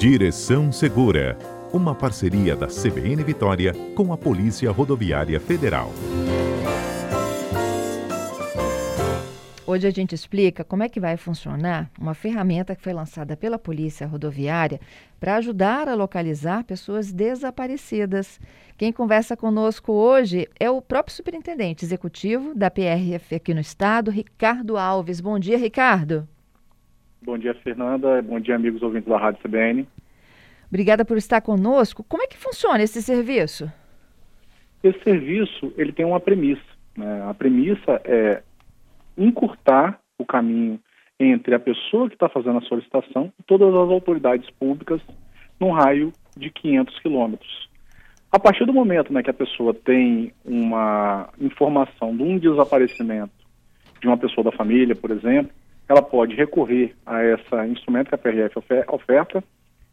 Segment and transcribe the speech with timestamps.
[0.00, 1.36] Direção Segura,
[1.74, 5.92] uma parceria da CBN Vitória com a Polícia Rodoviária Federal.
[9.66, 13.58] Hoje a gente explica como é que vai funcionar uma ferramenta que foi lançada pela
[13.58, 14.80] Polícia Rodoviária
[15.20, 18.40] para ajudar a localizar pessoas desaparecidas.
[18.78, 24.78] Quem conversa conosco hoje é o próprio superintendente executivo da PRF aqui no estado, Ricardo
[24.78, 25.20] Alves.
[25.20, 26.26] Bom dia, Ricardo.
[27.22, 28.22] Bom dia, Fernanda.
[28.22, 29.86] Bom dia, amigos ouvintes da Rádio CBN.
[30.68, 32.02] Obrigada por estar conosco.
[32.08, 33.70] Como é que funciona esse serviço?
[34.82, 36.62] Esse serviço ele tem uma premissa.
[36.96, 37.22] Né?
[37.28, 38.42] A premissa é
[39.18, 40.80] encurtar o caminho
[41.18, 45.02] entre a pessoa que está fazendo a solicitação e todas as autoridades públicas
[45.60, 47.68] num raio de 500 quilômetros.
[48.32, 53.32] A partir do momento né, que a pessoa tem uma informação de um desaparecimento
[54.00, 55.52] de uma pessoa da família, por exemplo,
[55.90, 58.56] ela pode recorrer a esse instrumento que a PRF
[58.88, 59.42] oferta,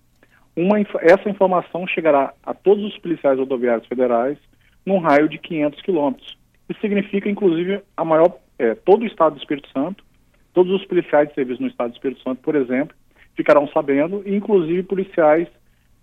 [0.56, 4.36] uma, essa informação chegará a todos os policiais rodoviários federais
[4.84, 6.36] num raio de 500 quilômetros.
[6.68, 10.04] Isso significa, inclusive, a maior é, todo o Estado do Espírito Santo,
[10.52, 12.96] todos os policiais de serviço no Estado do Espírito Santo, por exemplo,
[13.36, 15.46] ficarão sabendo, inclusive policiais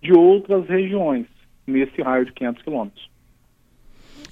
[0.00, 1.26] de outras regiões,
[1.66, 3.10] nesse raio de 500 quilômetros.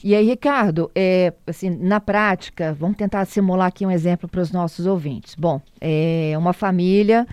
[0.05, 4.53] E aí, Ricardo, é, assim, na prática, vamos tentar simular aqui um exemplo para os
[4.53, 5.35] nossos ouvintes.
[5.35, 7.27] Bom, é uma família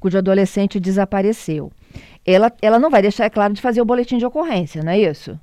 [0.00, 1.70] cujo adolescente desapareceu.
[2.26, 4.98] Ela, ela não vai deixar, é claro, de fazer o boletim de ocorrência, não é
[4.98, 5.38] isso?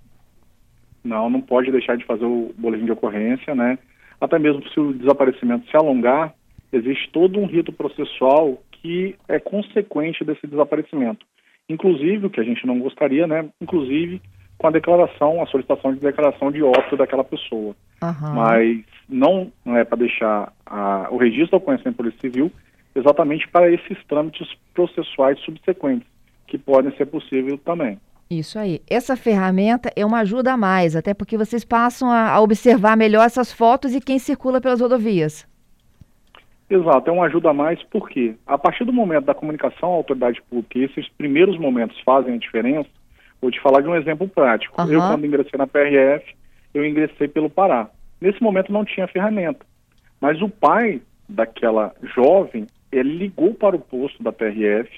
[1.02, 3.80] Não, não pode deixar de fazer o boletim de ocorrência, né?
[4.24, 6.34] até mesmo se o desaparecimento se alongar,
[6.72, 11.26] existe todo um rito processual que é consequente desse desaparecimento.
[11.70, 13.50] Inclusive, o que a gente não gostaria, né?
[13.62, 14.22] Inclusive
[14.64, 17.76] com a declaração, a solicitação de declaração de óbito daquela pessoa.
[18.02, 18.34] Uhum.
[18.34, 18.80] Mas
[19.10, 22.50] não, não é para deixar a, o registro da ocorrência em Polícia Civil
[22.96, 26.08] exatamente para esses trâmites processuais subsequentes,
[26.48, 28.00] que podem ser possíveis também.
[28.30, 28.80] Isso aí.
[28.90, 33.26] Essa ferramenta é uma ajuda a mais, até porque vocês passam a, a observar melhor
[33.26, 35.46] essas fotos e quem circula pelas rodovias.
[36.70, 40.42] Exato, é uma ajuda a mais porque, a partir do momento da comunicação à autoridade
[40.44, 42.90] pública, esses primeiros momentos fazem a diferença,
[43.44, 44.82] vou te falar de um exemplo prático.
[44.82, 44.92] Uhum.
[44.92, 46.34] Eu, quando ingressei na PRF,
[46.74, 47.90] eu ingressei pelo Pará.
[48.20, 49.66] Nesse momento não tinha ferramenta,
[50.20, 54.90] mas o pai daquela jovem, ele ligou para o posto da PRF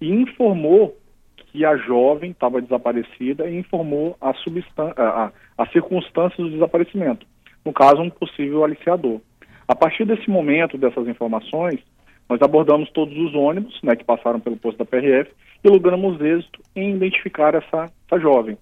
[0.00, 0.96] e informou
[1.36, 7.26] que a jovem estava desaparecida e informou a, a, a circunstâncias do desaparecimento,
[7.64, 9.20] no caso, um possível aliciador.
[9.66, 11.80] A partir desse momento, dessas informações,
[12.28, 15.30] nós abordamos todos os ônibus né, que passaram pelo posto da PRF
[15.62, 18.56] e logramos êxito em identificar essa, essa jovem.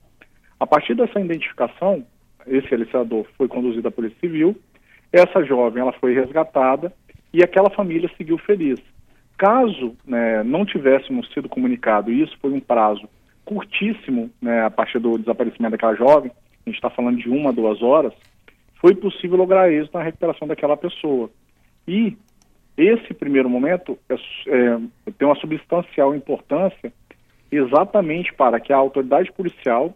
[0.58, 2.04] A partir dessa identificação,
[2.46, 4.56] esse aliciador foi conduzido à Polícia Civil,
[5.12, 6.92] essa jovem ela foi resgatada
[7.32, 8.80] e aquela família seguiu feliz.
[9.36, 13.08] Caso né, não tivéssemos sido comunicado, e isso foi um prazo
[13.44, 17.80] curtíssimo, né, a partir do desaparecimento daquela jovem, a gente está falando de uma, duas
[17.80, 18.12] horas,
[18.80, 21.30] foi possível lograr êxito na recuperação daquela pessoa.
[21.86, 22.16] E
[22.78, 26.92] esse primeiro momento é, é, tem uma substancial importância
[27.50, 29.92] exatamente para que a autoridade policial,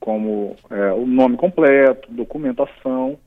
[0.01, 3.19] como é, o nome completo, documentação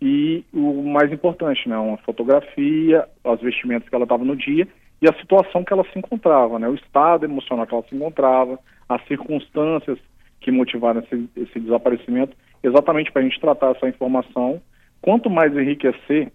[0.00, 4.66] e o mais importante, né, uma fotografia, as vestimentas que ela estava no dia
[5.00, 8.58] e a situação que ela se encontrava, né, o estado emocional que ela se encontrava,
[8.88, 9.98] as circunstâncias
[10.40, 14.60] que motivaram esse, esse desaparecimento, exatamente para a gente tratar essa informação.
[15.02, 16.32] Quanto mais enriquecer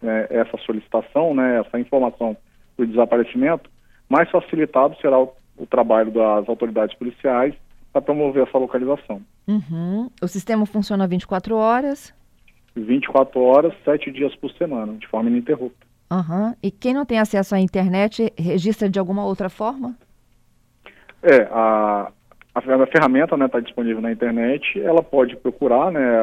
[0.00, 2.36] né, essa solicitação, né, essa informação
[2.76, 3.70] do desaparecimento,
[4.08, 7.54] mais facilitado será o, o trabalho das autoridades policiais
[7.92, 9.20] para promover essa localização.
[9.46, 10.10] Uhum.
[10.22, 12.14] O sistema funciona 24 horas?
[12.76, 15.86] 24 horas, 7 dias por semana, de forma ininterrupta.
[16.10, 16.54] Uhum.
[16.62, 19.96] E quem não tem acesso à internet, registra de alguma outra forma?
[21.22, 22.10] É, a,
[22.54, 26.18] a, a ferramenta está né, tá disponível na internet, ela pode procurar né,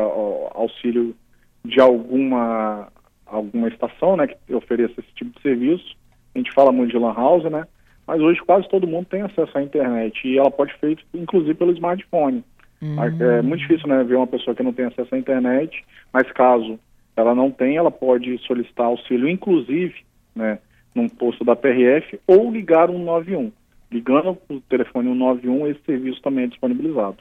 [0.53, 1.15] auxílio
[1.63, 2.87] de alguma,
[3.25, 5.95] alguma estação né, que ofereça esse tipo de serviço.
[6.33, 7.65] A gente fala muito de lan house, né?
[8.07, 11.53] Mas hoje quase todo mundo tem acesso à internet e ela pode ser feita inclusive
[11.53, 12.43] pelo smartphone.
[12.81, 13.03] Uhum.
[13.03, 15.83] É muito difícil né, ver uma pessoa que não tem acesso à internet,
[16.13, 16.79] mas caso
[17.15, 19.95] ela não tenha, ela pode solicitar auxílio, inclusive,
[20.35, 20.59] né,
[20.93, 23.51] num posto da PRF ou ligar 191.
[23.91, 27.17] Ligando o telefone 191, esse serviço também é disponibilizado.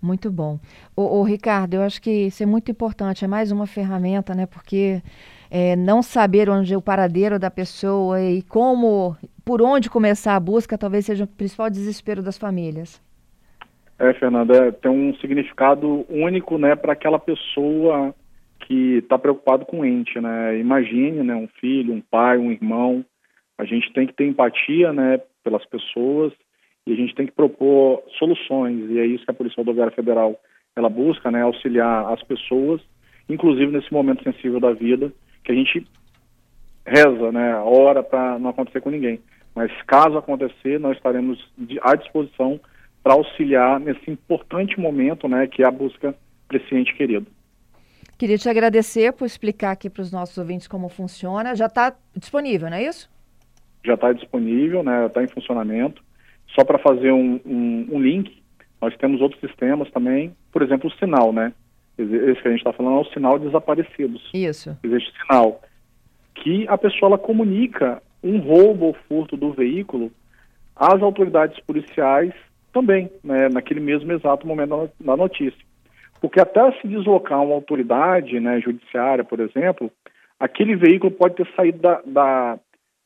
[0.00, 0.60] Muito bom.
[0.94, 4.46] O, Ricardo, eu acho que isso é muito importante, é mais uma ferramenta, né?
[4.46, 5.02] Porque
[5.50, 9.16] é, não saber onde é o paradeiro da pessoa e como,
[9.48, 13.02] por onde começar a busca, talvez seja o principal desespero das famílias.
[13.98, 18.14] É, Fernanda, é, tem um significado único, né, para aquela pessoa
[18.66, 20.58] que está preocupado com o ente, né?
[20.58, 23.02] Imagine, né, um filho, um pai, um irmão.
[23.56, 26.30] A gente tem que ter empatia, né, pelas pessoas
[26.86, 30.38] e a gente tem que propor soluções e é isso que a Polícia Rodoviária Federal
[30.76, 32.82] ela busca, né, auxiliar as pessoas,
[33.26, 35.10] inclusive nesse momento sensível da vida,
[35.42, 35.86] que a gente
[36.86, 39.18] reza, né, ora para não acontecer com ninguém.
[39.58, 41.36] Mas caso acontecer, nós estaremos
[41.82, 42.60] à disposição
[43.02, 46.14] para auxiliar nesse importante momento, né, que é a busca
[46.48, 47.26] desse ente querido.
[48.16, 51.56] Queria te agradecer por explicar aqui para os nossos ouvintes como funciona.
[51.56, 53.10] Já está disponível, não é isso?
[53.84, 55.06] Já está disponível, né?
[55.06, 56.00] Está em funcionamento.
[56.54, 58.40] Só para fazer um, um, um, link,
[58.80, 61.52] nós temos outros sistemas também, por exemplo, o sinal, né?
[61.98, 64.22] Esse que a gente está falando é o sinal desaparecidos.
[64.32, 64.78] Isso.
[64.84, 65.60] Existe sinal
[66.36, 70.10] que a pessoa ela comunica um roubo ou furto do veículo
[70.74, 72.32] às autoridades policiais
[72.72, 75.58] também, né, naquele mesmo exato momento da notícia.
[76.20, 79.90] Porque até se deslocar uma autoridade né, judiciária, por exemplo,
[80.38, 82.58] aquele veículo pode ter saído da, da,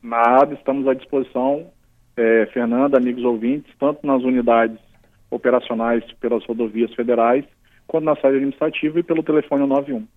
[0.02, 1.68] Nada, estamos à disposição,
[2.16, 4.80] é, Fernanda, amigos ouvintes, tanto nas unidades
[5.30, 7.46] operacionais pelas rodovias federais,
[7.88, 10.08] quanto na sede administrativa e pelo telefone 91.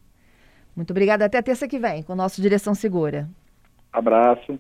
[0.75, 1.25] Muito obrigada.
[1.25, 3.29] Até terça que vem com o nosso Direção Segura.
[3.93, 4.59] Abraço.